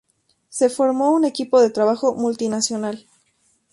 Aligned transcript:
Se 0.49 0.69
formó 0.71 1.11
un 1.11 1.25
equipo 1.25 1.61
de 1.61 1.69
trabajo 1.69 2.15
multinacional. 2.15 3.05